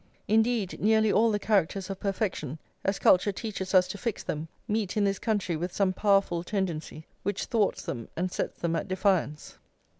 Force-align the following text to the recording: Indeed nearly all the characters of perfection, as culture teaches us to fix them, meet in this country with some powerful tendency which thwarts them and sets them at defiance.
Indeed 0.27 0.81
nearly 0.81 1.11
all 1.11 1.29
the 1.29 1.37
characters 1.37 1.87
of 1.91 1.99
perfection, 1.99 2.57
as 2.83 2.97
culture 2.97 3.31
teaches 3.31 3.75
us 3.75 3.87
to 3.89 3.99
fix 3.99 4.23
them, 4.23 4.47
meet 4.67 4.97
in 4.97 5.03
this 5.03 5.19
country 5.19 5.55
with 5.55 5.71
some 5.71 5.93
powerful 5.93 6.43
tendency 6.43 7.05
which 7.21 7.45
thwarts 7.45 7.83
them 7.83 8.07
and 8.17 8.31
sets 8.31 8.57
them 8.59 8.75
at 8.75 8.87
defiance. 8.87 9.59